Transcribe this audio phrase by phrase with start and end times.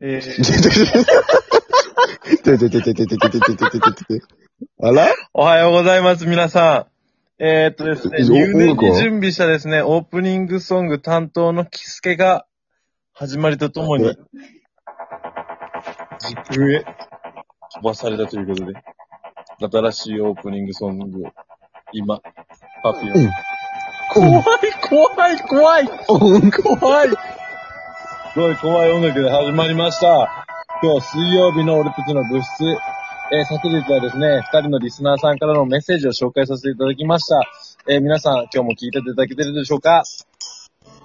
[0.00, 0.86] えー、ちょちょちょ
[2.40, 4.20] ちょちょちょちょちょちょちょちょちょちょ
[4.80, 5.12] あら？
[5.34, 6.86] おはようございます、皆さ
[7.40, 7.42] ん。
[7.42, 12.46] えー、っとですね、お入念に準備したですね、オープニングソング担当のキスケが、
[13.12, 14.14] 始まりとともにえ、
[16.20, 16.84] 時空へ
[17.74, 18.74] 飛ばされたということで、
[19.58, 21.32] 新しいオープニングソングを、
[21.92, 22.20] 今、
[22.84, 23.16] パピオン。
[23.16, 23.30] うん
[24.10, 24.42] 怖い、
[24.88, 25.88] 怖い、怖い。
[26.08, 27.08] 音怖い
[28.38, 30.46] すごい怖い音楽で始まりました。
[30.80, 32.46] 今日水曜日の俺たちの部室。
[33.32, 37.42] えー昨日はですね、二人のリスナーさんからのメッセージを紹介させていただきました。
[37.88, 40.04] えー皆さん、今日も聞いていただけてるでしょうか？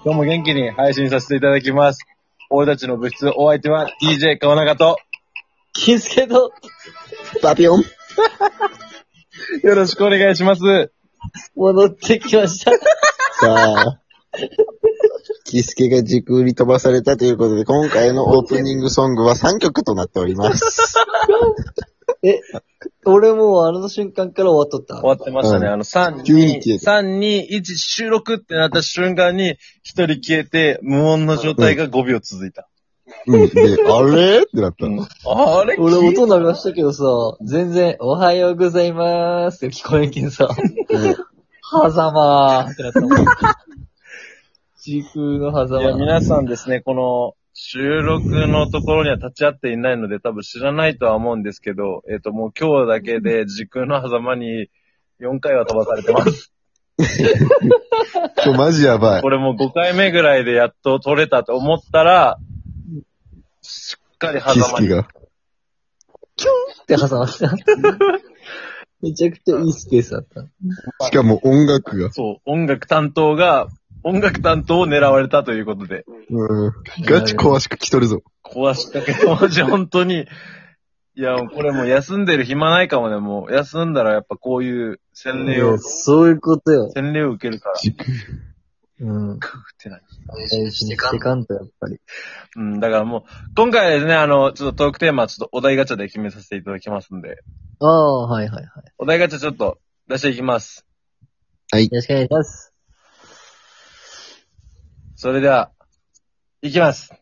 [0.06, 2.06] 今日も元気に配信させていただきます。
[2.52, 4.98] 俺たちの部室、お相手は DJ 川中と、
[5.74, 6.52] キスケと、
[7.42, 7.84] パピョン
[9.64, 10.62] よろしくお願いします。
[11.56, 12.74] 戻ってきました。
[12.74, 12.78] さ
[13.40, 14.00] あ、
[15.54, 20.96] キスケが時空に飛ばされたということで、今回のオープニングソングは3曲となっております。
[22.26, 22.40] え、
[23.06, 25.00] 俺もうあの瞬間から終わっとった。
[25.00, 25.68] 終わってましたね。
[25.68, 32.68] うんあの、3、急に消え2、た3、2、1、収録ってなった瞬間に、一人消えて、無音の状態が5秒続いた。
[33.28, 33.50] うん。
[33.50, 34.40] で、あれ？
[34.40, 34.88] ってなった。
[34.88, 35.76] うんあれ？
[35.78, 37.04] 俺音鳴りましたけどさ、
[37.44, 40.48] 全然、おはようございまーすって聞こえんけんさ、
[40.90, 41.16] うん
[41.76, 43.02] はざまーってなった
[44.86, 45.98] 時空のはざいや、ま。
[45.98, 54.70] 皆さんですね、この収録のところには立ち会っていないので、多分知らないとは思うんですけど、えっ、と、もう今日だけで時空の狭間に
[55.22, 56.52] 4回は飛ばされてます。
[58.44, 59.30] 今日マジやばいこ。
[59.30, 62.38] れもう5回目ぐらいでやっと取れたと思ったら、
[63.62, 64.88] しっかりキ狭間に。
[64.88, 65.00] スケが。
[65.00, 67.56] って挟まった。
[69.02, 70.42] めちゃくちゃいいスペースだった。
[71.06, 72.12] しかも音楽が。
[72.12, 73.70] そう、音楽担当が、
[74.04, 76.74] 音楽担当を狙われたということで、うん。
[77.06, 78.22] ガチ詳しく来とるぞ。
[78.44, 80.28] 壊したけど、マジ本当に、
[81.16, 83.54] いや、これもう休んでる暇ないかもね、もう。
[83.54, 86.90] 休んだらやっぱこういう洗礼をいや、そういうことよ。
[86.92, 88.10] 洗礼を受けるから、時空。
[89.00, 89.40] うん。
[89.40, 90.04] クーってなる。
[90.28, 92.00] 大事にしてかんと、やっぱり。
[92.56, 93.24] うん、だからもう、
[93.56, 97.38] 今回はですね、あの、ちょっとトークテーマ、ちょっとお題ガチャで決めさせていただきますんで、
[97.80, 98.66] ああ、はいはいはい。
[98.98, 99.78] お題ガチャちょっと
[100.08, 100.86] 出していきます。
[101.72, 101.90] はいよ。
[101.94, 102.73] ろしくお願いします。
[105.24, 105.72] それでは、
[106.62, 107.14] いきます。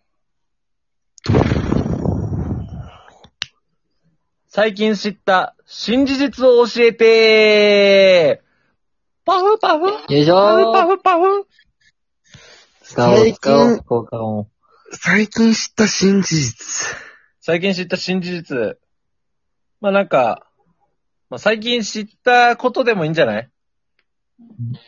[4.47, 8.41] 最近知った新事実を教えて
[9.23, 10.71] パフパフよいしょー。
[10.73, 11.47] パフパフ
[12.81, 14.47] 使おう、最近使おう、効果音。
[14.93, 16.95] 最近知った新事実。
[17.39, 18.79] 最近知った新事実。
[19.79, 20.47] まあなんか、
[21.29, 23.49] まあ最近知ったことでもいいんじゃない？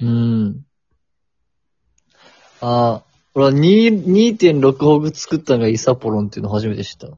[0.01, 0.65] うん。
[2.65, 3.03] ああ、
[3.35, 7.07] 俺は2 2.6ホグ作ったのがイサポロンっていうの初めて知った。
[7.07, 7.09] あ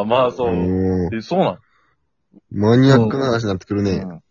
[0.00, 0.52] あ、まあそう。
[0.52, 1.58] うんえ、そうなん？
[2.50, 4.04] マニアックな話になってくるね。
[4.04, 4.22] うん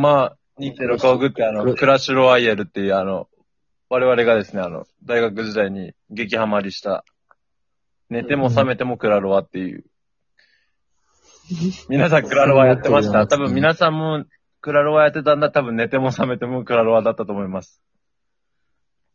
[0.00, 3.28] まあ、2.6億ってあの、クラッシュロワイヤルっていうあの、
[3.88, 7.04] 我々がですね、あの、大学時代に激ハマりした、
[8.10, 9.84] 寝ても覚めてもクラロワっていう。
[11.88, 13.26] 皆さんクラロワやってました？
[13.26, 14.24] 多分皆さんも
[14.60, 15.50] クラロワやってたんだ。
[15.50, 17.80] 多分寝ても覚めてもクラロワだったと思います。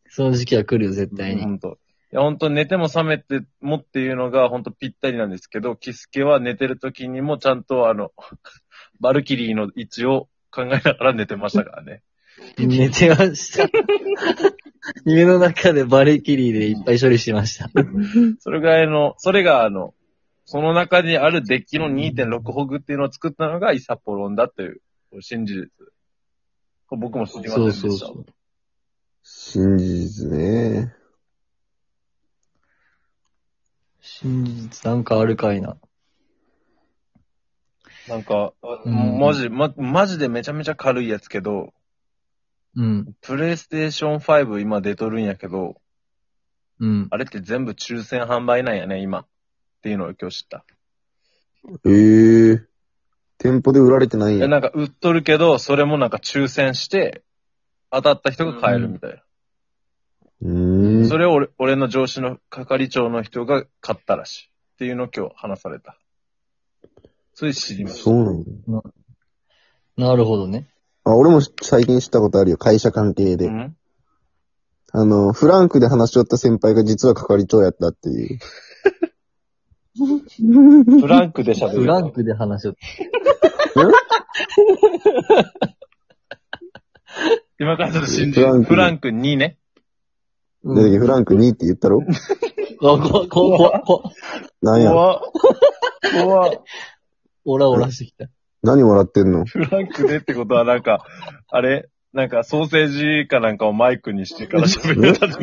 [0.08, 1.42] その時期は来るよ、絶対に。
[1.42, 1.78] 本当。
[2.12, 8.12] いや、本当寝ても覚めてもっていうのが本当ぴったりなんですけど、キスケは寝てる時にもちゃんとあの、
[9.00, 12.02] バルキリーの位置を考えながら寝てましたからね。
[12.58, 13.68] 寝てました。
[15.04, 17.70] 夢の中でバレキリーでいっぱい処理してました。
[18.38, 19.94] それぐらいの、それがあの、
[20.44, 24.80] その中にあるデッキの2.6ホグっていうのを作ったのがイサポロンだという、
[25.20, 25.70] 新事実。
[26.90, 27.88] 僕も知りませんそうでした。
[27.88, 28.26] そうそう。
[28.26, 28.35] 新
[29.26, 30.94] 事実ね。
[34.00, 35.76] 真実なんかあるかいな。
[38.08, 41.74] なんか、うんマジ、ま、マジでめちゃめちゃ軽いやつけど、
[42.76, 43.14] うん。
[43.20, 45.74] プレイステーション5今出とるんやけど、
[46.78, 47.08] うん。
[47.10, 49.20] あれって全部抽選販売なんやね、今。
[49.20, 49.26] っ
[49.82, 50.64] ていうのを今日知った。
[51.84, 52.64] ええー。
[53.38, 54.48] 店舗で売られてないんいや、や。
[54.48, 57.24] なんか売っとるけど、それもなんか抽選して、
[57.90, 59.16] 当たった人が買えるみたいな。
[60.42, 61.08] うーん。
[61.08, 64.50] それを俺俺の上司の係長の人が買ったらしい。
[64.74, 65.96] っていうのを今日話された。
[67.34, 68.02] それ知りました。
[68.04, 68.50] そうなんだ。
[69.96, 70.68] なるほどね。
[71.04, 72.58] あ、俺も最近知ったことあるよ。
[72.58, 73.46] 会社関係で。
[73.46, 73.76] うん？
[74.92, 78.38] あの、フランクで話しとった先輩が実は係長やったっていう。
[81.00, 81.80] フランクで喋る。
[81.80, 82.74] フランクで話を。
[87.58, 88.46] 今からちょっと信じる。
[88.46, 89.58] フランクフランク2ね。
[90.64, 92.00] で、フランク2って言ったろ？
[92.80, 94.10] こ、こ、こ、こ、
[94.60, 94.90] なんや？
[94.90, 95.20] 怖っ。
[96.20, 96.52] 怖っ。
[97.46, 98.26] オラオラしてきた。
[98.62, 99.44] 何もらってんの？
[99.46, 101.04] フランクでってことはなんか、
[101.48, 101.88] あれ？
[102.12, 105.40] なんかソーセージかなんかをマイクにしてから喋るやつだってこ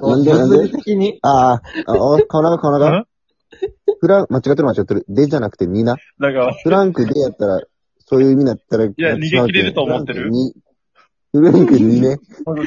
[0.00, 0.08] と？
[0.10, 0.96] なんでなんで？
[0.96, 3.06] に、ああ、あ、お、このこのん？
[4.00, 5.04] フラン、間違ってる間違ってる。
[5.08, 5.96] でじゃなくてにな。
[6.18, 7.62] なんか、フランクでやったら、
[8.06, 8.84] そういう意味だったら。
[8.86, 10.54] いや逃げ切れると思ってるに。
[11.34, 12.18] フランクにね。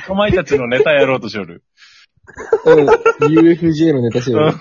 [0.05, 1.63] かまいたちのネタやろうとしよる。
[2.65, 2.89] うん、
[3.31, 4.53] UFJ のネタしよう。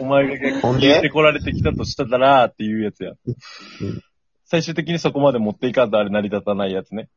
[0.00, 3.12] お前が結構聞いてこられてきたとしたらっていうやつや。
[4.46, 7.08] 最終的にそこまで持っていかんとあれ成り立たないやつね。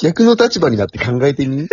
[0.00, 1.66] 逆の立場になって考えてみ？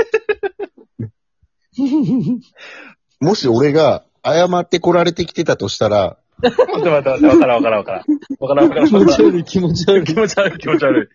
[3.19, 8.03] もし俺が謝ってこられてきてたとしたら、待って待って待って、わからんわからんわからん。
[8.39, 8.87] わからんわからん。
[8.87, 10.05] 気持ち悪い、気持ち悪い。
[10.05, 11.07] 気持ち悪い、気持ち悪い。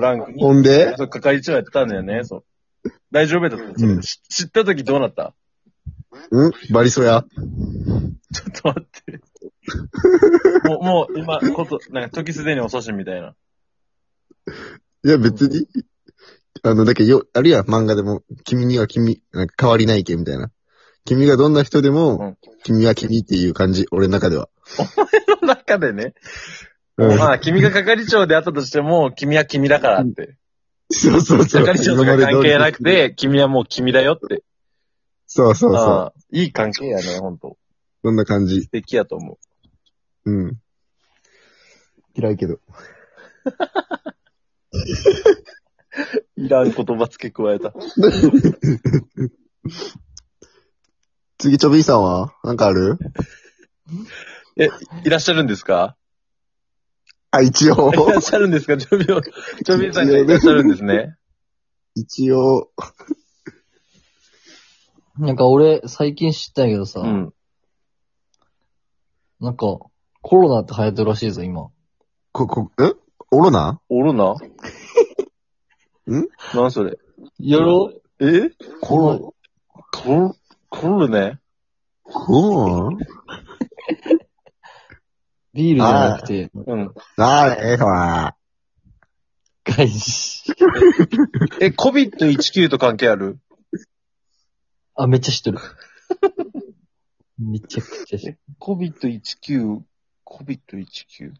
[0.00, 0.42] フランクに。
[0.42, 0.94] ほんで？
[0.96, 2.44] そう、係長やってたんだよね、そう。
[3.12, 5.34] 大丈夫だった、うん知知った時どうなった？
[6.34, 6.72] ん？
[6.72, 7.24] バリソや。
[7.32, 9.20] ちょっと待って。
[10.68, 13.34] もう、もう、今、こと、なんか、時すでに遅しみたいな。
[15.04, 15.66] いや別に、
[16.62, 20.50] あの、だけどよ、あるいは漫画でも、君には君、なんか変わりないけみたいな。
[21.04, 24.48] 君がどんな人でも、うん君は君っていう感じ、俺の中では。
[25.40, 26.14] の中でね。
[27.08, 30.36] うんまあ、君が係長であったとしても、君は君だからって。
[30.90, 31.64] そうそうそう。
[31.64, 34.42] 係長とか関係なくて、君はもう君だよって。
[35.26, 35.82] そうそうそう。
[35.82, 37.56] ああいい関係やね、ほんと。
[38.02, 38.62] そんな感じ。
[38.62, 39.38] 素敵やと思
[40.24, 40.58] うん。
[42.14, 42.54] 嫌いけど。
[42.54, 42.60] う。
[46.36, 47.72] いらん言葉付け加えた。
[51.38, 52.34] 次、ちょびーさんは？
[52.44, 52.98] なんかある？
[54.56, 54.68] え、
[55.04, 55.96] いらっしゃるんですか？
[57.32, 57.96] あ、一応い。
[58.12, 58.76] らっしゃるんですか？
[58.76, 61.16] ジョビオ、ジョビオさんがいらっしゃるんですね。
[61.94, 62.70] 一応。
[65.18, 67.32] なんか俺、最近知ったんやけどさ、うん。
[69.40, 69.78] なんか、
[70.22, 71.70] コロナって流行ってるらしいぞ、今。
[72.32, 72.92] こ、こ、え？
[73.30, 73.80] オロナ？
[73.88, 74.34] おるな。
[76.10, 76.28] ん？
[76.54, 76.98] なんそれ？
[77.38, 78.50] やろえ？
[78.80, 79.34] コロ、
[79.92, 80.36] こ、
[80.68, 81.38] こるね。
[82.02, 82.90] コロ
[85.52, 86.94] ビールじゃなくて、うん。
[87.16, 88.36] なええわ。
[89.64, 90.52] 外資。
[91.60, 93.38] え、COVID-19 と関係ある？
[94.94, 95.58] あ、めっちゃ知ってる。
[97.38, 98.38] めちゃくちゃ知ってる。
[98.60, 99.80] ?COVID-19、
[100.26, 101.32] COVID-19。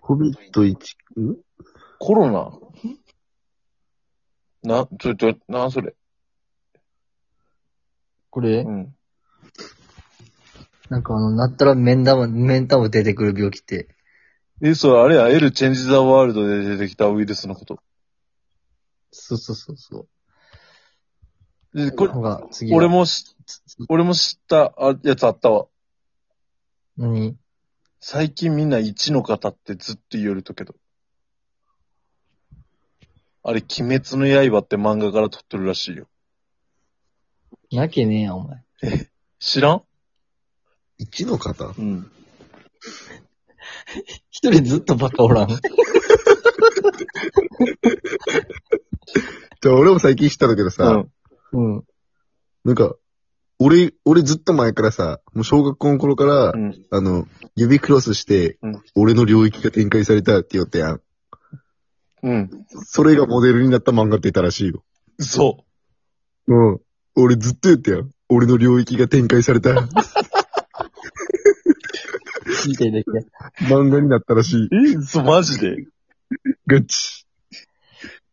[0.00, 0.74] コビット1、
[1.20, 1.36] ん
[1.98, 2.30] コロ
[4.64, 4.74] ナ？
[4.82, 5.94] な、ちょ、ちょ、なんそれ？
[8.30, 8.96] これ、うん。
[10.88, 13.88] なんかあの、なったら面玉、面玉出てくる病気って。
[14.62, 17.80] え、それあれや、エル・チェンジ・ザ・ワールドで出てきたウイルスのこと。
[19.10, 20.06] そうそうそうそ
[21.74, 22.78] でこれう。、なんか、次は。
[22.78, 23.36] 俺もし、
[23.88, 25.66] 俺も知ったあやつあったわ。
[26.96, 27.36] 何？
[28.00, 30.74] 最近みんな1の方ってずっと言えるとけど。
[33.42, 36.08] あれ、鬼滅の刃って漫画から撮ってるらしいよ。
[37.70, 38.64] なきゃねえや、お前。
[39.38, 39.82] 知らん？
[41.00, 41.74] ?1 の方？
[41.78, 42.10] うん。
[44.30, 45.48] 一人ずっとバカおらん。
[49.62, 51.04] じゃあ俺も最近知ったんだけどさ、
[51.52, 51.74] うん。
[51.76, 51.84] うん。
[52.64, 52.94] なんか、
[53.58, 56.74] 俺、俺ずっと前からさ、もう小学校の頃から、うん。
[56.90, 61.00] あの、指クロスして、うん俺の領域が展開されたって言ったやん。
[62.22, 62.50] うん。
[62.84, 64.84] それがモデルになった漫画って言ったらしいよ。
[65.18, 65.64] そ
[66.46, 66.80] うん。
[67.14, 68.10] 俺ずっと言ったやん。
[68.28, 69.74] 俺の領域が展開された
[72.66, 73.20] 聞いてるだ
[73.60, 73.64] け。
[73.64, 74.64] 漫画になったらしい。
[74.66, 74.68] う。
[75.00, 75.86] え、そう、マジで？
[76.66, 77.26] ガチ。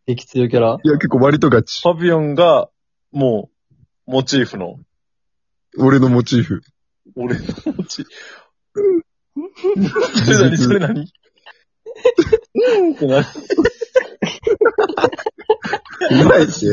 [0.06, 0.78] 敵強キャラ？
[0.84, 1.82] いや、結構割とガチ。
[1.84, 2.70] パピヨンが、
[3.12, 3.50] も
[4.08, 4.80] う、モチーフの？
[5.78, 6.62] 俺のモチーフ。
[7.16, 7.42] 俺の
[7.78, 8.06] モチー
[8.74, 9.06] フ？
[10.26, 10.58] それ何？
[10.58, 11.00] それ何？
[12.56, 13.24] うんって何
[16.12, 16.68] うまいし。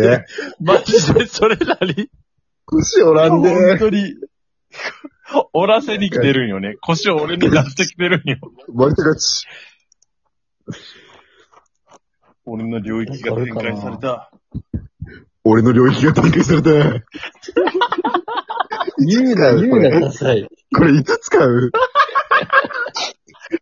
[0.60, 2.10] マジでそれ何？
[2.66, 3.78] 腰おらん本で。
[3.78, 4.14] 当に、
[5.52, 6.76] おらせに来てるんよね。
[6.80, 8.38] 腰を俺に出してきてるんよ。
[8.74, 9.46] 割とガチ。
[12.44, 14.30] 俺の領域が展開された。
[15.44, 16.70] 俺の領域が展開された。
[18.98, 20.48] 言うな、言うなください。
[20.74, 21.70] これいつ使う？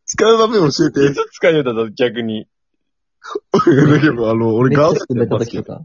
[0.04, 1.14] 使う場面教えてい。
[1.14, 2.48] つ使えたと逆に。
[3.52, 3.60] だ
[4.00, 5.84] けど、あの、俺ガードめっちゃ組んでた時とか。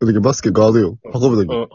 [0.00, 0.98] だけどバスケガードよ。
[1.04, 1.54] 運ぶとき。
[1.54, 1.68] うん。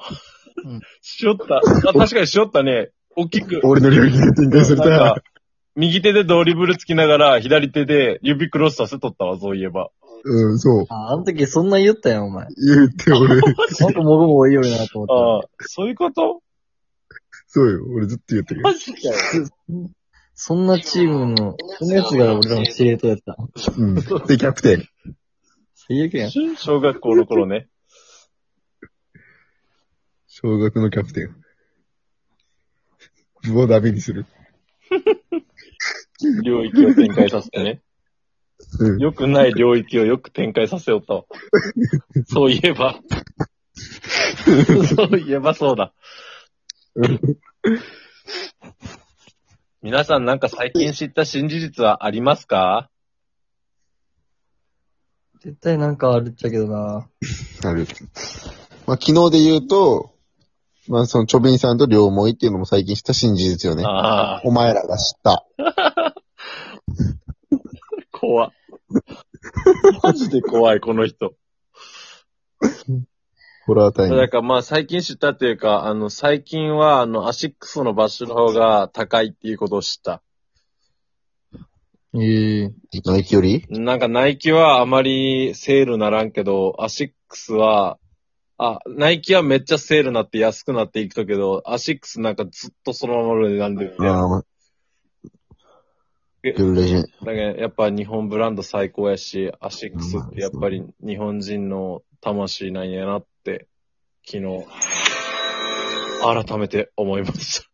[1.01, 1.57] しよった。
[1.57, 2.91] あ、確かにしよったね。
[3.15, 3.61] 大きく。
[3.63, 5.23] 俺の領域が展開されなんかた。
[5.75, 9.89] 右手でドリブルつきながら、左手で指クロスさせとったわ、そういえば。
[10.23, 10.85] うん、そう。
[10.89, 12.47] あ、あの時そんな言ったやん、お前。
[12.75, 13.39] 言って、俺、
[13.79, 16.41] ほんともぐもぐいいよなと思っああ、そういうこと？
[17.47, 18.63] そうよ、俺ずっと言ってるよ。
[18.67, 19.13] マジかよ。
[19.13, 19.91] た。
[20.33, 23.37] そんなチームの、そんなやつが俺らの司令塔やった。
[23.77, 23.95] うん。
[23.95, 24.85] で、キャプテン。
[25.73, 26.31] 最悪やん。
[26.31, 27.67] 小学校の頃ね。
[30.39, 31.35] 小学のキャプテン。
[33.51, 34.27] 部をダメにする。
[36.45, 37.81] 領域を展開させてね。
[38.79, 38.99] うん。
[38.99, 41.27] 良くない領域をよく展開させようと。
[42.29, 42.99] そういえば。
[44.95, 45.95] そういえばそうだ。
[49.81, 52.91] 皆さんなんか最近知った新事実はありますか？
[55.39, 57.09] 絶対なんかあるっちゃけどな。
[57.63, 57.87] ある。
[58.85, 60.15] まあ、昨日で言うと、
[60.89, 63.83] まあ、その、チョビンさんと両思いっていうのも最近知った新事実よね。
[63.85, 65.45] ああ、お前らが知った。
[68.11, 68.51] 怖。
[70.03, 71.33] マジで怖い、この人。
[73.65, 74.15] ホラータイム。
[74.15, 80.21] だからまあ最近知ったっていうか、あの、最近はあの、アシックスのバッシュの方が高いっていうことを知った。
[82.15, 82.71] ええ
[83.05, 83.65] ナイキより？
[83.69, 87.99] なんかナイキはあまりセールならんけど、アシックスは、
[88.59, 94.11] あ、ナイキはめっちゃセールなって安くなっていくとけど、アシックスなんかずっとそのままの値段で売ってる。
[94.11, 94.45] ああ、まあ。
[96.43, 97.01] えグルレジェン。
[97.01, 103.67] だけどやっぱ日本ブランド最高やし、アシックスってやっぱり日本人の魂なんやなって、
[104.25, 104.65] 昨日、
[106.21, 107.67] 改めて思いました。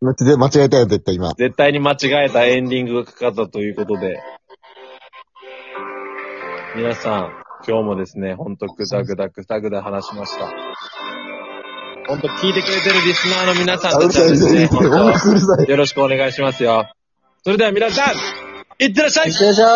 [0.00, 1.32] 間違えたよ、絶対今。
[1.34, 4.20] 絶対に間違えたエンディングがかかったということで、
[6.76, 10.46] 皆さん、今日もですね、ほんとぐだぐだぐだぐだ話しました。
[12.08, 15.64] ほんと聞いてくれてるリスナーの皆さんあ、うたるさい、うるさい、うちはですね。
[15.66, 16.90] よろしくお願いしますよ。
[17.44, 18.14] それでは皆さん、
[18.82, 19.68] いってらっしゃいいってらっしゃい